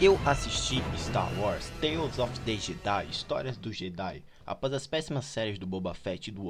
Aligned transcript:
Eu 0.00 0.16
assisti 0.24 0.80
Star 0.96 1.28
Wars 1.40 1.72
Tales 1.80 2.20
of 2.20 2.32
the 2.42 2.54
Jedi, 2.54 3.08
Histórias 3.10 3.56
do 3.56 3.72
Jedi. 3.72 4.22
Após 4.46 4.72
as 4.72 4.86
péssimas 4.86 5.24
séries 5.24 5.58
do 5.58 5.66
Boba 5.66 5.92
Fett 5.92 6.28
e 6.28 6.32
do 6.32 6.46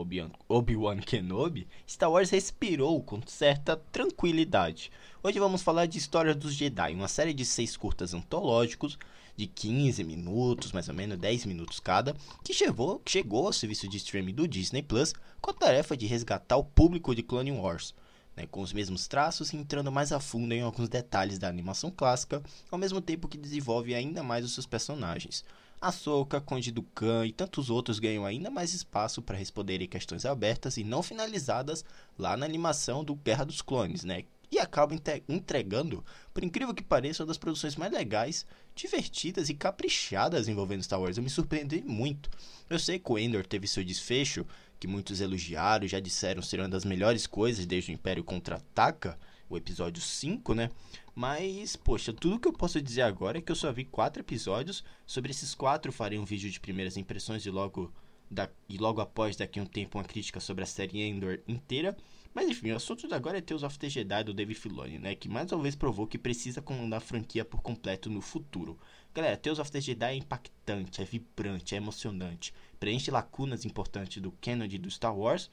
Obi-Wan 0.46 0.98
Kenobi, 0.98 1.66
Star 1.88 2.10
Wars 2.10 2.28
respirou 2.28 3.02
com 3.02 3.18
certa 3.26 3.74
tranquilidade. 3.90 4.92
Hoje 5.22 5.38
vamos 5.38 5.62
falar 5.62 5.86
de 5.86 5.96
Histórias 5.96 6.36
dos 6.36 6.52
Jedi, 6.52 6.92
uma 6.92 7.08
série 7.08 7.32
de 7.32 7.46
seis 7.46 7.74
curtas 7.74 8.12
antológicos 8.12 8.98
de 9.34 9.46
15 9.46 10.04
minutos, 10.04 10.70
mais 10.70 10.90
ou 10.90 10.94
menos 10.94 11.16
10 11.16 11.46
minutos 11.46 11.80
cada, 11.80 12.14
que 12.44 12.52
chegou, 12.52 13.00
chegou 13.06 13.46
ao 13.46 13.52
serviço 13.54 13.88
de 13.88 13.96
streaming 13.96 14.34
do 14.34 14.46
Disney 14.46 14.82
Plus 14.82 15.14
com 15.40 15.52
a 15.52 15.54
tarefa 15.54 15.96
de 15.96 16.06
resgatar 16.06 16.58
o 16.58 16.64
público 16.64 17.14
de 17.14 17.22
Clone 17.22 17.52
Wars 17.52 17.94
né, 18.38 18.46
com 18.46 18.60
os 18.60 18.72
mesmos 18.72 19.08
traços 19.08 19.52
e 19.52 19.56
entrando 19.56 19.90
mais 19.90 20.12
a 20.12 20.20
fundo 20.20 20.54
em 20.54 20.62
alguns 20.62 20.88
detalhes 20.88 21.40
da 21.40 21.48
animação 21.48 21.90
clássica, 21.90 22.40
ao 22.70 22.78
mesmo 22.78 23.00
tempo 23.00 23.26
que 23.26 23.36
desenvolve 23.36 23.94
ainda 23.94 24.22
mais 24.22 24.44
os 24.44 24.54
seus 24.54 24.64
personagens. 24.64 25.44
Ahsoka, 25.80 26.40
Conde 26.40 26.70
Dukan 26.70 27.26
e 27.26 27.32
tantos 27.32 27.68
outros 27.68 27.98
ganham 27.98 28.24
ainda 28.24 28.50
mais 28.50 28.72
espaço 28.72 29.20
para 29.20 29.36
responderem 29.36 29.88
questões 29.88 30.24
abertas 30.24 30.76
e 30.76 30.84
não 30.84 31.02
finalizadas 31.02 31.84
lá 32.16 32.36
na 32.36 32.46
animação 32.46 33.04
do 33.04 33.14
Guerra 33.14 33.44
dos 33.44 33.60
Clones, 33.60 34.04
né? 34.04 34.24
E 34.50 34.58
acabam 34.58 34.98
entregando, 35.28 36.04
por 36.32 36.42
incrível 36.42 36.74
que 36.74 36.82
pareça, 36.82 37.22
uma 37.22 37.26
das 37.26 37.36
produções 37.36 37.76
mais 37.76 37.92
legais, 37.92 38.46
divertidas 38.74 39.48
e 39.50 39.54
caprichadas 39.54 40.48
envolvendo 40.48 40.82
Star 40.82 41.00
Wars. 41.00 41.16
Eu 41.16 41.22
me 41.22 41.28
surpreendi 41.28 41.82
muito. 41.82 42.30
Eu 42.68 42.78
sei 42.78 42.98
que 42.98 43.12
o 43.12 43.18
Endor 43.18 43.46
teve 43.46 43.66
seu 43.66 43.84
desfecho 43.84 44.46
que 44.78 44.86
muitos 44.86 45.20
elogiaram, 45.20 45.86
já 45.86 46.00
disseram 46.00 46.40
ser 46.40 46.60
uma 46.60 46.68
das 46.68 46.84
melhores 46.84 47.26
coisas 47.26 47.66
desde 47.66 47.90
o 47.90 47.94
Império 47.94 48.22
Contra-Ataca, 48.22 49.18
o 49.50 49.56
episódio 49.56 50.00
5, 50.00 50.54
né? 50.54 50.70
Mas, 51.14 51.74
poxa, 51.74 52.12
tudo 52.12 52.38
que 52.38 52.46
eu 52.46 52.52
posso 52.52 52.80
dizer 52.80 53.02
agora 53.02 53.38
é 53.38 53.40
que 53.40 53.50
eu 53.50 53.56
só 53.56 53.72
vi 53.72 53.84
quatro 53.84 54.22
episódios. 54.22 54.84
Sobre 55.04 55.30
esses 55.30 55.54
quatro, 55.54 55.90
farei 55.90 56.18
um 56.18 56.24
vídeo 56.24 56.50
de 56.50 56.60
primeiras 56.60 56.96
impressões 56.96 57.44
e 57.44 57.50
logo, 57.50 57.92
da, 58.30 58.48
e 58.68 58.78
logo 58.78 59.00
após, 59.00 59.34
daqui 59.36 59.58
a 59.58 59.62
um 59.62 59.66
tempo, 59.66 59.98
uma 59.98 60.04
crítica 60.04 60.38
sobre 60.38 60.62
a 60.62 60.66
série 60.66 61.02
Endor 61.02 61.40
inteira. 61.48 61.96
Mas 62.38 62.48
enfim, 62.48 62.70
o 62.70 62.76
assunto 62.76 63.12
agora 63.12 63.38
é 63.38 63.40
Tales 63.40 63.64
of 63.64 63.76
the 63.80 63.88
Jedi 63.88 64.22
do 64.22 64.32
Dave 64.32 64.54
Filoni, 64.54 64.96
né? 64.96 65.12
Que 65.16 65.28
mais 65.28 65.50
uma 65.50 65.60
vez 65.60 65.74
provou 65.74 66.06
que 66.06 66.16
precisa 66.16 66.62
comandar 66.62 66.98
a 66.98 67.00
franquia 67.00 67.44
por 67.44 67.60
completo 67.60 68.08
no 68.08 68.20
futuro. 68.20 68.78
Galera, 69.12 69.36
Tales 69.36 69.58
of 69.58 69.72
the 69.72 69.80
Jedi 69.80 70.12
é 70.12 70.14
impactante, 70.14 71.02
é 71.02 71.04
vibrante, 71.04 71.74
é 71.74 71.78
emocionante. 71.78 72.54
Preenche 72.78 73.10
lacunas 73.10 73.64
importantes 73.64 74.22
do 74.22 74.30
canon 74.40 74.68
do 74.68 74.88
Star 74.88 75.18
Wars, 75.18 75.50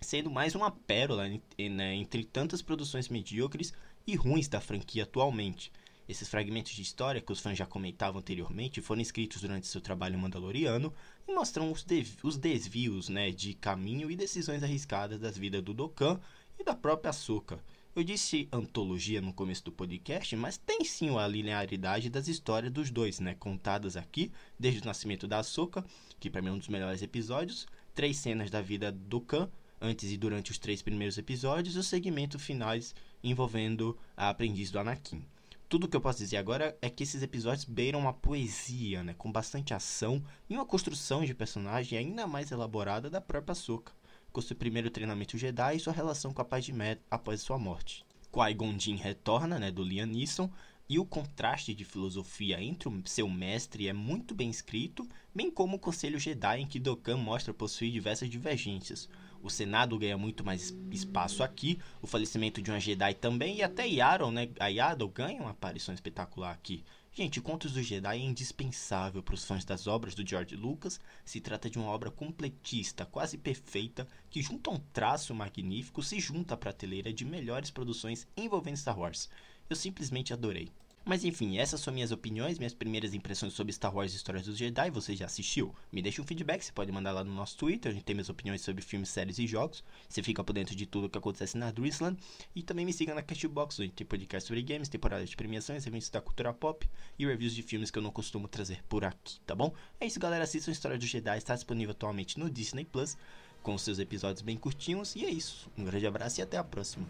sendo 0.00 0.28
mais 0.28 0.56
uma 0.56 0.72
pérola 0.72 1.28
né, 1.28 1.94
entre 1.94 2.24
tantas 2.24 2.60
produções 2.60 3.08
medíocres 3.08 3.72
e 4.04 4.16
ruins 4.16 4.48
da 4.48 4.60
franquia 4.60 5.04
atualmente. 5.04 5.70
Esses 6.08 6.28
fragmentos 6.28 6.72
de 6.72 6.82
história 6.82 7.20
que 7.20 7.32
os 7.32 7.40
fãs 7.40 7.58
já 7.58 7.66
comentavam 7.66 8.20
anteriormente 8.20 8.80
foram 8.80 9.00
escritos 9.00 9.40
durante 9.40 9.66
seu 9.66 9.80
trabalho 9.80 10.18
mandaloriano 10.18 10.92
e 11.26 11.32
mostram 11.32 11.72
os, 11.72 11.84
os 12.22 12.36
desvios 12.36 13.08
né, 13.08 13.30
de 13.30 13.54
caminho 13.54 14.10
e 14.10 14.16
decisões 14.16 14.62
arriscadas 14.62 15.18
das 15.18 15.36
vidas 15.36 15.62
do 15.62 15.74
Dokkan 15.74 16.20
e 16.58 16.64
da 16.64 16.74
própria 16.74 17.10
Ahsoka. 17.10 17.60
Eu 17.96 18.04
disse 18.04 18.46
antologia 18.52 19.22
no 19.22 19.32
começo 19.32 19.64
do 19.64 19.72
podcast, 19.72 20.36
mas 20.36 20.58
tem 20.58 20.84
sim 20.84 21.16
a 21.16 21.26
linearidade 21.26 22.10
das 22.10 22.28
histórias 22.28 22.70
dos 22.70 22.90
dois, 22.90 23.20
né? 23.20 23.34
Contadas 23.34 23.96
aqui, 23.96 24.30
desde 24.58 24.82
o 24.82 24.84
nascimento 24.84 25.26
da 25.26 25.38
Ahsoka, 25.38 25.82
que 26.20 26.28
para 26.28 26.42
mim 26.42 26.48
é 26.48 26.52
um 26.52 26.58
dos 26.58 26.68
melhores 26.68 27.00
episódios, 27.00 27.66
três 27.94 28.18
cenas 28.18 28.50
da 28.50 28.60
vida 28.60 28.92
do 28.92 29.18
Khan, 29.18 29.50
antes 29.80 30.12
e 30.12 30.18
durante 30.18 30.50
os 30.50 30.58
três 30.58 30.82
primeiros 30.82 31.16
episódios, 31.16 31.74
e 31.74 31.78
os 31.78 31.86
segmentos 31.86 32.42
finais 32.42 32.94
envolvendo 33.24 33.96
a 34.14 34.28
aprendiz 34.28 34.70
do 34.70 34.78
Anakin. 34.78 35.24
Tudo 35.68 35.88
que 35.88 35.96
eu 35.96 36.00
posso 36.00 36.18
dizer 36.18 36.36
agora 36.36 36.78
é 36.80 36.88
que 36.88 37.02
esses 37.02 37.22
episódios 37.22 37.64
beiram 37.64 37.98
uma 37.98 38.12
poesia, 38.12 39.02
né? 39.02 39.14
Com 39.18 39.32
bastante 39.32 39.74
ação 39.74 40.22
e 40.48 40.54
uma 40.54 40.64
construção 40.64 41.24
de 41.24 41.34
personagem 41.34 41.98
ainda 41.98 42.26
mais 42.26 42.52
elaborada 42.52 43.10
da 43.10 43.20
própria 43.20 43.52
Ahsoka 43.52 43.92
com 44.36 44.42
seu 44.42 44.54
primeiro 44.54 44.90
treinamento 44.90 45.38
Jedi 45.38 45.76
e 45.76 45.80
sua 45.80 45.94
relação 45.94 46.30
com 46.30 46.42
a 46.42 46.44
Padmé 46.44 46.98
após 47.10 47.40
sua 47.40 47.58
morte. 47.58 48.04
Qui-Gon 48.30 48.76
retorna, 48.96 49.58
né, 49.58 49.70
do 49.70 49.82
Liam 49.82 50.04
Neeson, 50.04 50.50
e 50.88 50.98
o 50.98 51.04
contraste 51.04 51.74
de 51.74 51.84
filosofia 51.84 52.62
entre 52.62 52.88
o 52.88 53.02
seu 53.04 53.28
mestre 53.28 53.88
é 53.88 53.92
muito 53.92 54.34
bem 54.34 54.48
escrito, 54.48 55.06
bem 55.34 55.50
como 55.50 55.76
o 55.76 55.80
Conselho 55.80 56.18
Jedi 56.18 56.60
em 56.60 56.66
que 56.66 56.78
Dokkan 56.78 57.16
mostra 57.16 57.52
possuir 57.52 57.90
diversas 57.90 58.30
divergências. 58.30 59.08
O 59.42 59.50
Senado 59.50 59.98
ganha 59.98 60.16
muito 60.16 60.44
mais 60.44 60.74
espaço 60.90 61.42
aqui, 61.42 61.78
o 62.00 62.06
falecimento 62.06 62.62
de 62.62 62.70
uma 62.70 62.80
Jedi 62.80 63.14
também, 63.14 63.56
e 63.56 63.62
até 63.62 63.86
Yaron, 63.86 64.30
né, 64.30 64.48
a 64.58 64.68
Yaddle 64.68 65.08
ganha 65.08 65.40
uma 65.40 65.50
aparição 65.50 65.94
espetacular 65.94 66.52
aqui. 66.52 66.84
Gente, 67.12 67.40
Contos 67.40 67.72
do 67.72 67.82
Jedi 67.82 68.18
é 68.18 68.24
indispensável 68.24 69.22
para 69.22 69.34
os 69.34 69.42
fãs 69.42 69.64
das 69.64 69.86
obras 69.86 70.14
do 70.14 70.28
George 70.28 70.54
Lucas. 70.54 71.00
Se 71.24 71.40
trata 71.40 71.70
de 71.70 71.78
uma 71.78 71.88
obra 71.88 72.10
completista, 72.10 73.06
quase 73.06 73.38
perfeita, 73.38 74.06
que 74.28 74.42
junto 74.42 74.68
a 74.68 74.74
um 74.74 74.78
traço 74.92 75.34
magnífico 75.34 76.02
se 76.02 76.20
junta 76.20 76.52
à 76.52 76.56
prateleira 76.58 77.10
de 77.12 77.24
melhores 77.24 77.70
produções 77.70 78.28
envolvendo 78.36 78.76
Star 78.76 78.98
Wars. 78.98 79.30
Eu 79.68 79.76
simplesmente 79.76 80.32
adorei. 80.32 80.70
Mas 81.08 81.24
enfim, 81.24 81.56
essas 81.56 81.80
são 81.80 81.94
minhas 81.94 82.10
opiniões, 82.10 82.58
minhas 82.58 82.74
primeiras 82.74 83.14
impressões 83.14 83.52
sobre 83.52 83.72
Star 83.72 83.94
Wars 83.94 84.12
Histórias 84.12 84.44
dos 84.44 84.58
Jedi. 84.58 84.90
Você 84.90 85.14
já 85.14 85.26
assistiu? 85.26 85.72
Me 85.92 86.02
deixa 86.02 86.20
um 86.20 86.24
feedback, 86.26 86.64
você 86.64 86.72
pode 86.72 86.90
mandar 86.90 87.12
lá 87.12 87.22
no 87.22 87.32
nosso 87.32 87.56
Twitter. 87.56 87.92
A 87.92 87.94
gente 87.94 88.02
tem 88.02 88.12
minhas 88.12 88.28
opiniões 88.28 88.60
sobre 88.60 88.82
filmes, 88.82 89.08
séries 89.08 89.38
e 89.38 89.46
jogos. 89.46 89.84
Você 90.08 90.20
fica 90.20 90.42
por 90.42 90.52
dentro 90.52 90.74
de 90.74 90.84
tudo 90.84 91.08
que 91.08 91.16
acontece 91.16 91.56
na 91.56 91.70
Dreamland. 91.70 92.18
E 92.56 92.60
também 92.60 92.84
me 92.84 92.92
siga 92.92 93.14
na 93.14 93.22
Castbox, 93.22 93.78
onde 93.78 93.92
tem 93.92 94.04
podcast 94.04 94.48
sobre 94.48 94.64
games, 94.64 94.88
temporadas 94.88 95.30
de 95.30 95.36
premiações, 95.36 95.86
eventos 95.86 96.10
da 96.10 96.20
cultura 96.20 96.52
pop 96.52 96.90
e 97.16 97.24
reviews 97.24 97.54
de 97.54 97.62
filmes 97.62 97.92
que 97.92 97.98
eu 98.00 98.02
não 98.02 98.10
costumo 98.10 98.48
trazer 98.48 98.82
por 98.88 99.04
aqui, 99.04 99.38
tá 99.46 99.54
bom? 99.54 99.72
É 100.00 100.06
isso, 100.06 100.18
galera. 100.18 100.42
Assistam 100.42 100.72
História 100.72 100.98
dos 100.98 101.08
Jedi, 101.08 101.38
está 101.38 101.54
disponível 101.54 101.92
atualmente 101.92 102.36
no 102.36 102.50
Disney 102.50 102.84
Plus, 102.84 103.16
com 103.62 103.78
seus 103.78 104.00
episódios 104.00 104.42
bem 104.42 104.56
curtinhos. 104.56 105.14
E 105.14 105.24
é 105.24 105.30
isso. 105.30 105.70
Um 105.78 105.84
grande 105.84 106.04
abraço 106.04 106.40
e 106.40 106.42
até 106.42 106.56
a 106.56 106.64
próxima. 106.64 107.06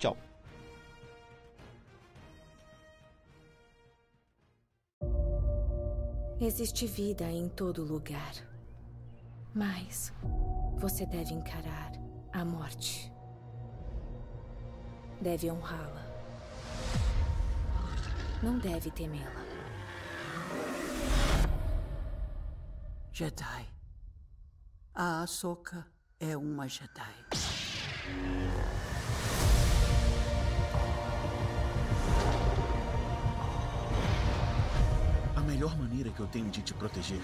Tchau. 0.00 0.35
Existe 6.38 6.86
vida 6.86 7.24
em 7.24 7.48
todo 7.48 7.82
lugar. 7.82 8.34
Mas 9.54 10.12
você 10.76 11.06
deve 11.06 11.32
encarar 11.32 11.92
a 12.30 12.44
morte. 12.44 13.10
Deve 15.18 15.50
honrá-la. 15.50 16.04
Não 18.42 18.58
deve 18.58 18.90
temê-la. 18.90 19.46
Jedi. 23.10 23.66
A 24.94 25.22
Ahsoka 25.22 25.86
é 26.20 26.36
uma 26.36 26.68
Jedi. 26.68 27.14
Melhor 35.56 35.74
maneira 35.78 36.10
que 36.10 36.20
eu 36.20 36.26
tenho 36.26 36.50
de 36.50 36.60
te 36.60 36.74
proteger 36.74 37.20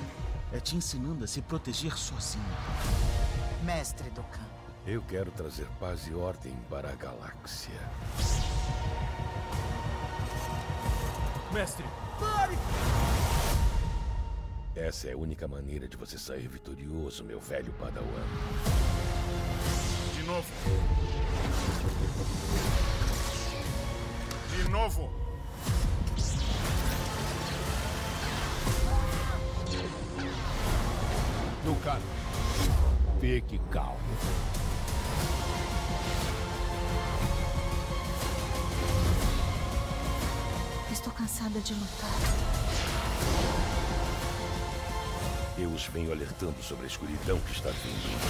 é 0.54 0.59
te 0.59 0.75
ensinando 0.75 1.22
a 1.22 1.26
se 1.26 1.43
proteger 1.43 1.98
sozinho. 1.98 2.43
Mestre 3.62 4.09
Dokkan. 4.09 4.41
Eu 4.87 5.03
quero 5.03 5.31
trazer 5.32 5.66
paz 5.78 6.06
e 6.06 6.15
ordem 6.15 6.56
para 6.71 6.88
a 6.88 6.94
galáxia. 6.94 7.78
Mestre, 11.53 11.84
pare! 12.18 12.57
Essa 14.74 15.09
é 15.09 15.12
a 15.12 15.16
única 15.18 15.47
maneira 15.47 15.86
de 15.86 15.98
você 15.98 16.16
sair 16.16 16.48
vitorioso, 16.48 17.22
meu 17.24 17.39
velho 17.39 17.71
padawan. 17.74 18.07
De 20.15 20.22
novo. 20.22 20.48
De 24.57 24.71
novo. 24.71 25.22
Dukan, 31.83 31.99
fique 33.21 33.61
calmo. 33.73 33.99
Estou 40.93 41.13
cansada 41.13 41.59
de 41.59 41.75
lutar. 41.75 42.11
Eu 45.59 45.71
os 45.71 45.87
venho 45.87 46.13
alertando 46.13 46.63
sobre 46.63 46.84
a 46.84 46.87
escuridão 46.87 47.41
que 47.41 47.51
está 47.51 47.71
vindo. 47.71 48.21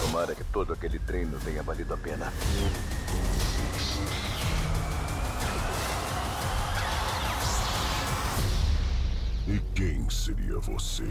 Tomara 0.00 0.34
que 0.34 0.44
todo 0.44 0.72
aquele 0.72 0.98
treino 0.98 1.38
tenha 1.40 1.62
valido 1.62 1.92
a 1.92 1.98
pena. 1.98 2.32
E 9.56 9.60
quem 9.74 10.10
seria 10.10 10.58
você? 10.58 11.08